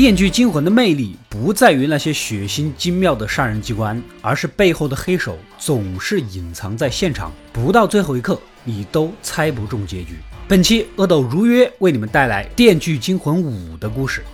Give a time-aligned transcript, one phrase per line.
[0.00, 10.14] 电锯惊魂》的魅力不在于那些血腥精妙的杀人机关，而是背后的黑手总是隐藏在现场，不到最后一刻你都猜不中结局。
[10.48, 14.24] 本期阿斗如约为你们带来《电锯惊魂五》的故事。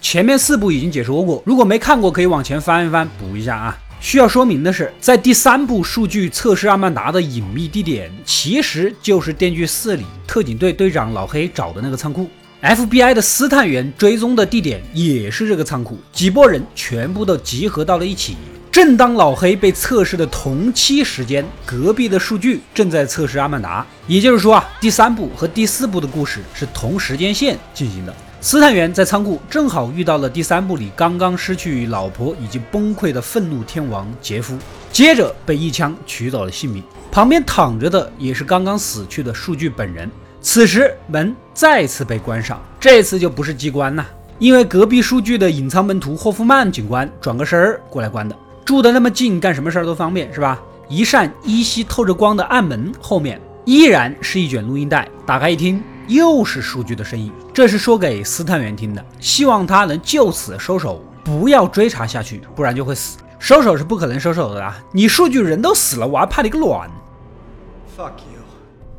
[0.00, 3.78] 前面四部已经解说过，如果没看过，可以往前翻一翻补一下啊。
[4.00, 12.30] 需要说明的是，在第三部数据测试阿曼达的隐秘地点，其实就是《电锯四》里特警队队长老黑找的那个仓库。
[12.62, 18.36] FBI 的私探员追踪的地点也是这个仓库，几波人全部都集合到了一起。
[18.70, 23.84] 正当老黑被测试的同期时间，隔壁的数据正在测试阿曼达。
[24.06, 28.14] 也就是说啊，第三部和第四部的故事是同时间线进行的。
[28.40, 34.56] 斯探员在仓库正好遇到了第三部里刚刚失去老婆以及崩溃的愤怒天王杰夫，
[34.92, 36.80] 接着被一枪取走了性命。
[37.10, 40.08] 旁边躺着的也是刚刚死去的数据本人。
[40.40, 44.06] 此时门再次被关上，这次就不是机关了，
[44.38, 48.36] 因为隔壁数据的隐藏门徒霍夫曼警官转个身儿过来关的。
[48.64, 50.62] 住的那么近，干什么事儿都方便，是吧？
[50.88, 55.82] 一扇依稀透着光的暗门后面依然是一卷录音带，打开一听。
[56.08, 63.18] 又是数据的声音，这是说给斯探员听的，希望他能就此收手，不要追查下去，不然就会死。
[63.38, 64.76] 收手是不可能收手的啊！
[64.90, 66.90] 你数据人都死了，我还怕你个卵
[67.96, 68.40] ！Fuck you！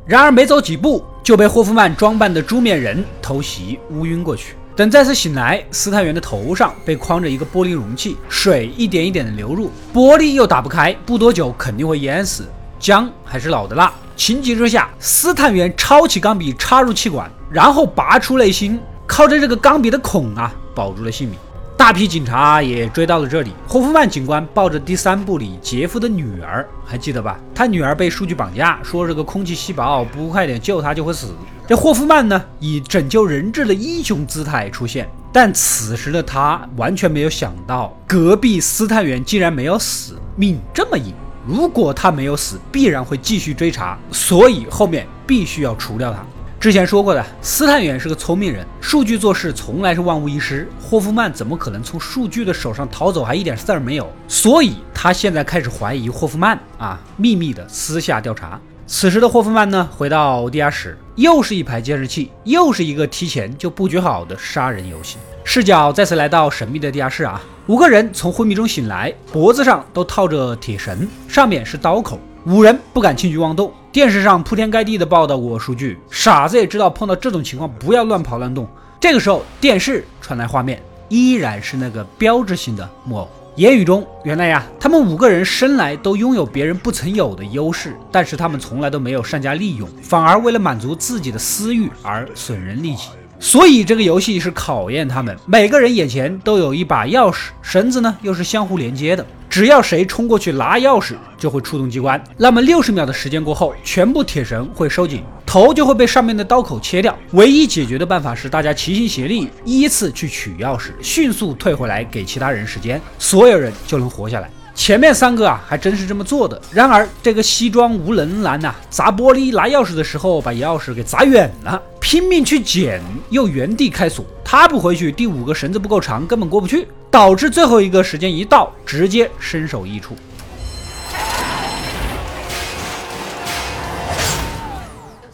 [0.06, 4.56] 然而没走几步，就被霍夫曼装扮的猪面人偷袭乌晕过去。
[4.76, 12.48] 等再次醒来，斯探员的头上被框着一个玻璃容器，水一点一点的流入，玻璃又打不开，不多久肯定会淹死。
[12.80, 13.92] 姜还是老的辣。
[14.20, 21.38] 情急之下，斯探员抄起钢笔插入气管，然后拔出内心，靠着这个钢笔的孔啊，保住了性命。
[21.78, 23.54] 大批警察也追到了这里。
[23.66, 27.40] 霍夫曼警官抱着第三部里杰夫的女儿，还记得吧？
[27.56, 31.28] 他女儿被数据绑架，说这个空气稀薄，不快点救她就会死。
[31.66, 41.14] 这霍夫曼呢，以拯救人质的英雄姿态出现，但此时的他完全没有想到，隔壁斯探员竟然没有死，命这么硬。
[41.50, 46.20] 如果他没有死，必然会继续追查，所以后面必须要除掉他。
[46.60, 50.70] 之前说过的，斯探员是个聪明人，数据做事从来是万无一失。
[50.80, 54.08] 霍夫曼怎么可能从数据的手上逃走，还一点事儿没有？
[54.28, 58.62] 所以他现在开始怀疑霍夫曼啊，秘密的私下调查。
[58.86, 65.18] 此时的霍夫曼呢，回到地下室，又是一排监视器，又是一个提前就布局好的杀人游戏。
[65.44, 67.42] 视角再次来到神秘的地下室啊。
[67.70, 72.20] 五个人从昏迷中醒来，脖子上都套着铁绳，上面是刀口。
[72.48, 73.72] 五人不敢轻举妄动。
[73.92, 78.68] 电视上铺天盖地的报道过数据，傻子也知道碰到这种情况不要乱跑乱动。
[79.00, 83.30] 这个时候，电视传来画面，依然是那个标志性的木偶。
[83.56, 93.10] 言语中，原来呀，他们五个人生来都拥有别人不曾有的优势，但是他们从来都没有善加利用，反而为了满足自己的私欲而损人利己。
[93.40, 102.22] 所以这个游戏是考验他们，每个人眼前都有一把钥匙，绳子呢又是相互连接的，只要谁冲过去拿钥匙，就会触动机关。
[102.38, 107.18] 那么六十秒的时间过后，全部铁绳会收紧，头就会被上面的刀口切掉。
[107.32, 114.50] 唯一解决的办法是大家齐心协力，依次去取钥匙，迅速退回来给其他人时间，所有人就能活下来。
[114.80, 116.60] 前面三个啊，还真是这么做的。
[116.72, 124.26] 然而这个西装无能男呐，砸玻璃拿钥匙的时候，把钥匙给砸远了，拼命去捡，又原地开锁。
[124.42, 130.16] 他不回去，第五个绳子不够长，根本过不去，导致最后一个时间一到，直接身首异处。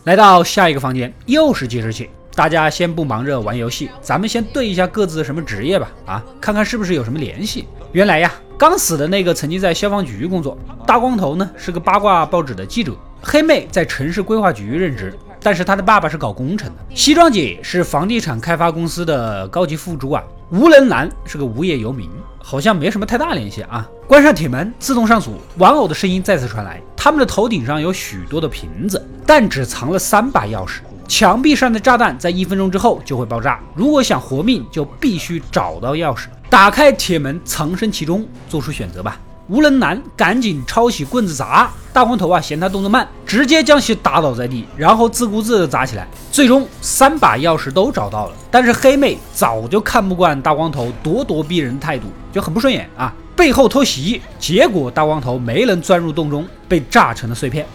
[0.05, 2.09] 来到下一个房间，又是计时器。
[2.33, 5.91] 大家先不忙着玩游戏，咱们先对一下各自什么职业吧。
[6.07, 7.67] 啊，看看是不是有什么联系。
[7.91, 8.33] 原来呀。
[8.57, 10.57] 刚死的那个曾经在消防局工作，
[10.87, 22.09] 大光头呢是个八卦报纸的记者，黑妹在城市规划局任职，但是他的爸爸是搞工程的，西装姐是房地产开发公司的高级副主管，无能男是个无业游民，
[22.41, 23.85] 好像没什么太大联系啊。
[24.07, 30.77] 关上铁门，自动上锁，玩偶的声音再次传来，他们的头顶上有许多的瓶子，但只藏了三把钥匙。
[31.07, 36.27] 墙壁上的炸弹在一分钟之后就会爆炸，如果想活命，就必须找到钥匙。
[36.55, 39.19] 打开铁门，藏身其中，做出选择吧。
[39.49, 46.07] 无能男赶紧抄起棍子砸大光头啊，嫌他动作慢，直接将其打倒在地，然后自顾自的砸起来。
[46.31, 57.67] 最终三把钥匙都找到了，但是黑妹早就看不惯大光头咄咄逼人态度，就很不顺眼啊，背后偷袭，结果大光头没能钻入洞中，被炸成了碎片。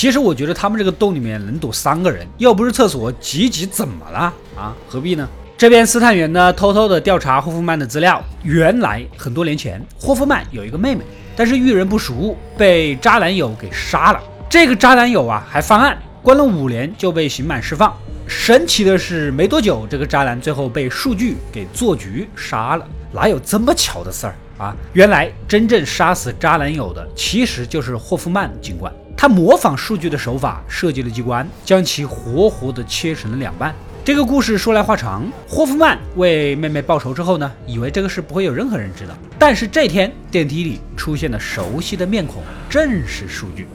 [0.00, 4.74] 其实我觉得他们这个洞里面能躲三个人，又不是厕所，挤挤怎么了啊？
[4.88, 5.28] 何必呢？
[5.58, 8.24] 这边斯坦元呢，偷偷的调查霍夫曼的资料。
[8.42, 11.02] 原来很多年前，霍夫曼有一个妹妹，
[11.36, 14.22] 但是遇人不淑，被渣男友给杀了。
[14.48, 17.94] 这个渣男友啊，还翻案，关了五年就被刑满释放。
[18.26, 22.88] 神奇的是，没多久，这个渣男最后被数据给做局杀了。
[23.12, 24.74] 哪有这么巧的事儿啊？
[24.94, 28.90] 原来真正杀死渣男友的，其实就是霍夫曼警官。
[29.20, 33.74] 他模仿数据的手法设计了机关，将其活活的切成了两半。
[34.02, 35.30] 这个故事说来话长。
[35.46, 39.12] 霍夫曼为妹妹报仇之后呢，以为这个事不会有任何人知道。
[39.38, 43.68] 但是这天电梯里出现了熟悉的面孔，正是数据。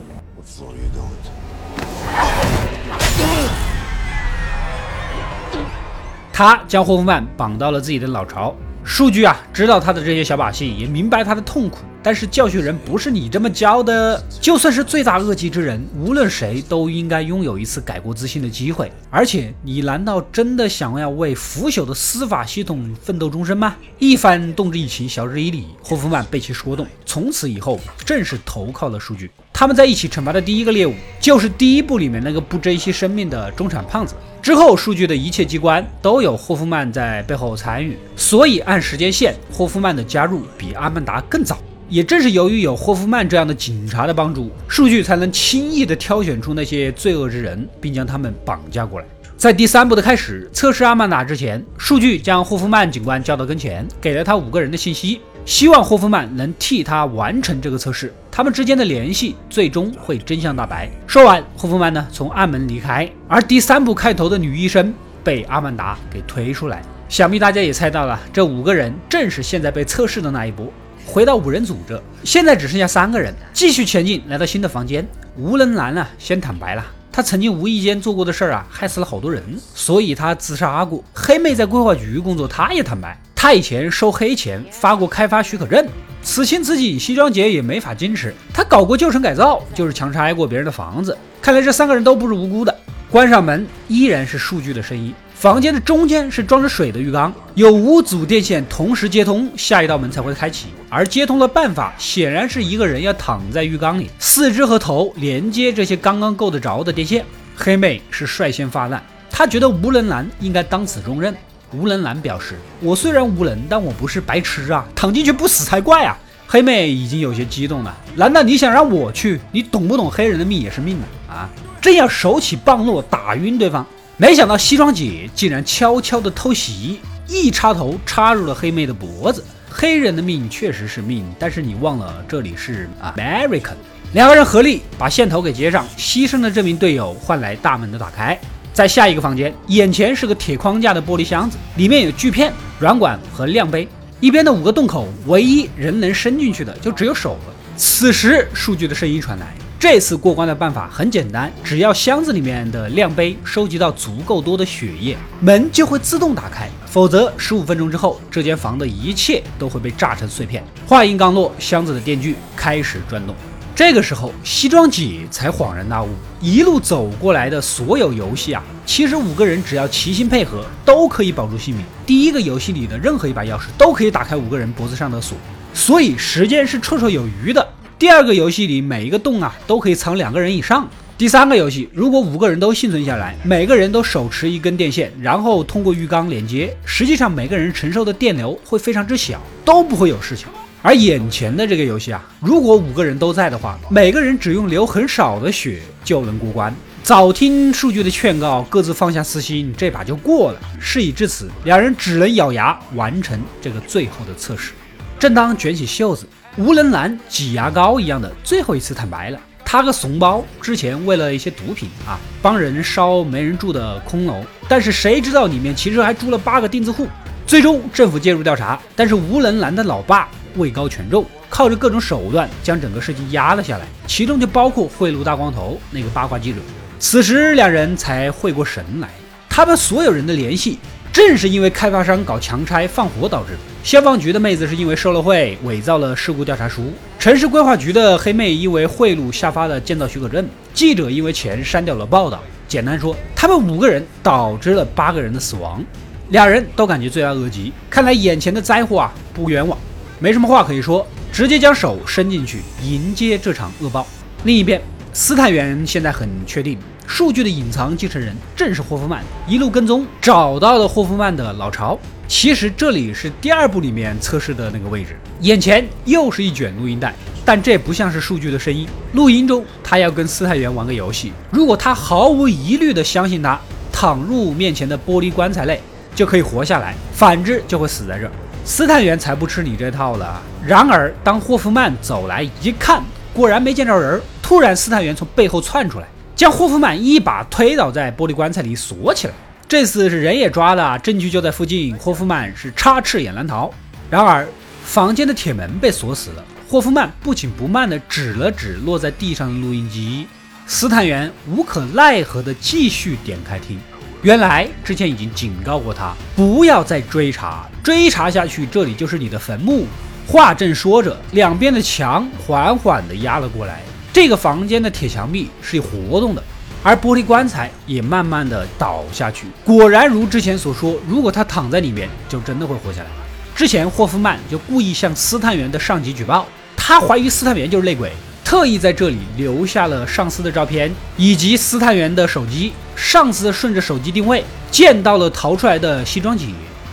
[6.34, 8.56] 他将霍夫曼绑到了自己的老巢。
[8.84, 11.78] 数据啊，知道他的这些小把戏，也明白他的痛苦。
[12.06, 14.24] 但是教训人不是你这么教的。
[14.40, 18.92] 就算是罪大恶极之人，无论谁都应该拥有一次改过自新的机会。
[19.10, 23.76] 而且，你难道真的想要为腐朽的司法系统奋斗终身吗？
[23.98, 29.32] 一番动之以情，晓之以理，霍夫曼被其说动，从此以后正式投靠了数据。
[29.52, 34.14] 他们在一起惩罚的第一个猎物，就是第一部里面那个不珍惜生命的中产胖子。
[34.44, 41.58] 之后，数据的一切机关都有霍夫曼在背后参与，所以按时间线，霍夫曼的加入比阿曼达更早。
[41.88, 49.06] 也正是由于有霍夫曼这样的警察的帮助，数据才能轻易的挑选出那些罪恶之人，并将他们绑架过来。
[49.38, 58.14] 在第三部的开始测试阿曼达之前，数据将霍夫曼警官叫到跟前，给了他五个人的信息，希望霍夫曼能替他完成这个测试。
[58.32, 60.90] 他们之间的联系最终会真相大白。
[61.06, 64.94] 说完，霍夫曼呢从暗门离开，而第三部开头的女医生
[65.24, 66.82] 被阿曼达给推出来。
[67.08, 70.72] 想必大家也猜到了，这五个人正是现在被测试的那一波。
[71.06, 75.08] 回到五人组这，现在只剩下三个人，继续前进，来到新的房间。
[75.38, 79.42] 无能男呢先坦白了，他曾经无意间做过的事儿啊，害死了好多人，
[79.74, 81.04] 所以他自杀过。
[81.14, 85.86] 黑妹在规划局工作，他也坦白，他以前收黑钱，发过开发许可证。
[86.24, 88.34] 此情此景，西装姐也没法坚持。
[88.52, 91.16] 他搞过旧城改造，就是强拆过别人的房子。
[91.40, 92.76] 看来这三个人都不是无辜的。
[93.12, 95.14] 关上门，依然是数据的声音。
[95.46, 100.70] 房间的中间是装着水的浴缸，有五组电线同时接通，下一道门才会开启。
[100.90, 107.24] 而接通的办法显然是一个人要躺在浴缸里，四肢和头连接这些刚刚够得着的电线。
[107.56, 109.00] 黑妹是率先发难，
[109.30, 111.32] 她觉得无能男应该当此重任。
[111.72, 116.18] 无能男表示：“我虽然无能，但我不是白痴啊，躺进去不死才怪啊！”
[116.50, 117.96] 黑妹已经有些激动了。
[118.16, 119.40] 难道你想让我去？
[119.52, 120.10] 你懂不懂？
[120.10, 120.98] 黑人的命也是命
[121.30, 121.30] 啊！
[121.30, 121.50] 啊，
[121.80, 123.86] 正要手起棒落打晕对方，
[124.18, 129.44] 没想到西装姐竟然悄悄的偷袭，一插头插入了黑妹的脖子。
[129.70, 133.74] 黑人的命确实是命，但是你忘了这里是 American。
[134.14, 138.40] 两个人合力把线头给接上，牺牲的这名队友换来大门的打开。
[138.74, 143.86] 在下一个房间，眼前是个铁框架的玻璃箱子，里面有锯片、软管和量杯。
[144.22, 147.54] 一边的五个洞口，唯一人能伸进去的就只有手了。
[147.76, 149.54] 此时，数据的声音传来：
[149.88, 160.64] 这次过关的办法很简单，只要箱子里面的量杯收集到足够多的血液，门就会自动打开；否则，十五分钟之后，这间房的一切都会被炸成碎片。
[160.88, 163.36] 话音刚落，箱子的电锯开始转动。
[163.76, 166.10] 这个时候，西装姐才恍然大悟，
[166.42, 171.86] 一路走过来的所有游戏啊，其实五个人只要齐心配合，都可以保住性命。
[172.08, 175.38] 第一个游戏里的任何一把钥匙都可以打开五个人脖子上的锁，
[175.76, 177.64] 所以时间是绰绰有余的。
[177.98, 180.86] 第二个游戏里每一个洞啊都可以藏两个人以上。
[181.18, 190.48] 第三个游戏，如果五个人都幸存下来，每个人都手持一根电线，然后通过浴缸连接，实际上每个人承受的电流会非常之小，都不会有事情。
[190.82, 196.76] 而眼前的这个游戏啊，如果五个人都在的话，每个人只用流很少的血就能过关。
[197.02, 200.60] 早听数据的劝告，各自放下私心，这把就过了。
[200.82, 204.74] 事已至此，两人只能咬牙完成这个最后的测试。
[205.18, 217.08] 正当卷起袖子，无能男挤牙膏一样的最后一次坦白了，他和怂包之前为了一些毒品啊，帮人烧没人住的空楼，但是谁知道里面其实还住了八个钉子户。
[217.46, 220.30] 最终政府介入调查，但是无能男的老爸。
[220.56, 226.60] 位高权重，靠着各种手段将整个事情压了下来，其中就包括贿赂大光头那个八卦记者。
[226.98, 229.10] 此时两人才回过神来，
[229.50, 230.80] 他们所有人的联系，
[231.12, 233.60] 正是因为开发商搞强拆放火导致的。
[233.86, 236.86] 消防局的妹子是因为受了贿，伪造了事故调查书；
[237.20, 242.42] 城市规划局的黑妹因为贿赂下发了建造许可证；记者因为钱删掉了报道。
[242.68, 245.86] 简单说，他们五个人导致了八个人的死亡，
[246.30, 247.72] 俩人都感觉罪大恶极。
[247.88, 249.78] 看来眼前的灾祸啊，不冤枉。
[250.18, 254.08] 没什么话可以说，直接将手伸进去迎接这场恶报。
[254.46, 254.82] 另一边，
[255.14, 256.76] 斯坦元现在很确定，
[257.08, 261.98] 数据的隐藏继承人正是霍夫曼，一路跟踪找到了霍夫曼的老巢。
[262.28, 265.16] 其实这里是第二部里面测试的那个位置。
[265.42, 267.14] 眼前又是一卷录音带，
[267.46, 268.88] 但这不像是数据的声音。
[269.14, 271.32] 录音中，他要跟斯泰元玩个游戏。
[271.52, 273.60] 如果他毫无疑虑地相信他，
[273.92, 275.80] 躺入面前的玻璃棺材内
[276.16, 278.32] 就可以活下来；反之，就会死在这儿。
[278.66, 280.42] 斯泰元才不吃你这套了。
[280.66, 284.20] 然而，当霍夫曼走来一看，果然没见着人。
[284.42, 289.34] 突然，斯泰元从背后窜出来，将霍夫曼一把推倒在玻璃棺材里锁起来。
[289.68, 291.96] 这次是人也抓了，证据就在附近。
[291.98, 293.74] 霍夫曼是插翅也难逃。
[294.10, 294.48] 然而，
[294.84, 296.44] 房间的铁门被锁死了。
[296.68, 300.28] 霍夫曼不紧不慢地指了指落在地上的录音机。
[300.68, 303.80] 斯坦元无可奈何地继续点开听。
[304.22, 309.86] 原来之前已经警告过他，不要再追查，追查下去，这里就是你的坟墓。
[310.28, 313.82] 话正说着，两边的墙缓缓地压了过来，
[314.16, 316.42] 这个房间的铁墙壁是活动的，
[316.82, 319.46] 而玻璃棺材也慢慢地倒下去。
[319.66, 323.10] 果然如之前所说，如果他躺在里面，就真的会活下来。
[323.54, 326.46] 之前霍夫曼就故意向斯探员的上级举报，
[326.78, 328.10] 他怀疑斯探员就是内鬼。
[328.46, 332.72] 特意在这里留下了上司的照片，以及斯探员的手机。
[332.96, 334.42] 上司顺着手机定位，
[334.72, 336.46] 见到了逃出来的西装姐，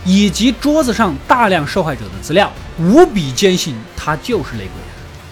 [0.03, 4.71] 以及桌子上大量受害者的资料，无比坚信他就是内鬼。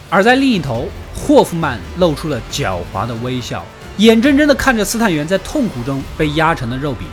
[0.10, 0.88] 而在另一头，
[1.24, 3.64] 霍夫曼露出了狡猾的微笑，
[3.98, 7.08] 眼睁睁地看着斯坦员在痛苦中被压成了肉饼。《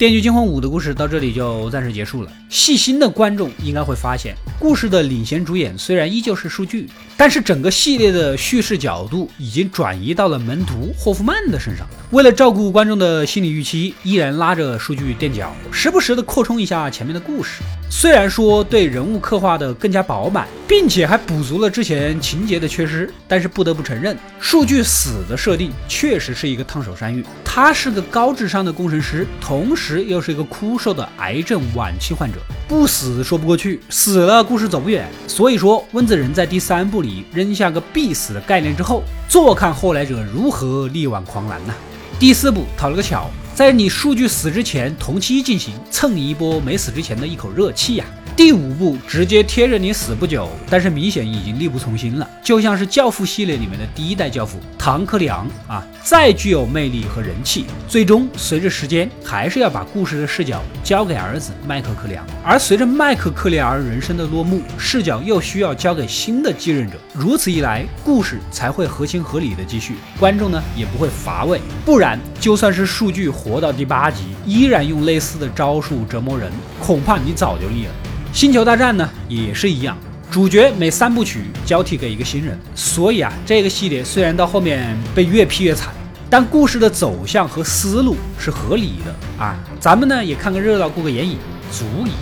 [0.00, 2.32] 电锯惊魂五》的故事到这里就暂时结束了。
[2.48, 6.88] 细心的观众应该会发现，故事的领衔主演虽然依旧是数据，
[7.18, 11.86] 但是整个系列的叙事角度已经转移到了门徒霍夫曼的身上。
[12.12, 17.60] 为了照顾观众的心理预期，依然拉着数据垫脚，时不时的扩充一下前面的故事。
[17.90, 27.22] 虽然说对人物刻画的更加饱满，并且还补足了之前情节的缺失，但是不得不承认，数据死的设定确实是一个烫手山芋。
[27.52, 30.04] 他是个高智商的工程师，同时。
[30.04, 32.38] 又是一个枯瘦的癌症晚期患者，
[32.68, 35.10] 不死说不过去，死了故事走不远。
[35.26, 41.74] 所以说，温子仁在第三部里扔下个必死的概念之后，坐看后来者如何力挽狂澜呢？
[42.20, 48.04] 第四部讨了个巧，在你数据死之前同期进行，蹭一波没死之前的一口热气呀。
[48.40, 55.46] 第五部直接贴着你死不久，但是明显已经力不从心了，就像是《教父》系列里面的第一代教父唐克里昂。
[55.68, 77.92] 啊，再具有魅力和人气，最终随着时间还是要把故事的视角交给儿子麦克克里昂，而随着麦克克里昂人生的落幕，视角又需要交给新的继任者，如此一来，故事才会合情合理的继续，观众呢也不会乏味，不然就算是数据活到第八集，依然用类似的招数折磨人，恐怕你早就腻了。
[78.32, 79.98] 星球大战呢也是一样，
[80.30, 85.92] 主角每三部曲交替给一个新人，所以啊，这个系列虽然到后面被越批越惨，
[86.30, 89.58] 但故事的走向和思路是合理的啊。
[89.78, 91.38] 咱们呢也看个热闹，过个眼瘾，
[91.72, 92.12] 足矣。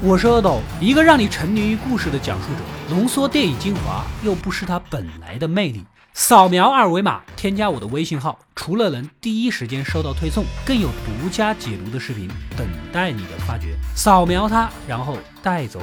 [0.00, 5.84] 我是阿斗，一个让你沉迷于故事的讲述者，浓缩电影精华，又不失它本来的魅力。
[6.14, 12.26] 扫描二维码，添加我的微信号，除了能第一时间收到推送，更有独家解读的视频
[12.56, 13.76] 等待你的发掘。
[13.94, 15.82] 扫描它，然后带走。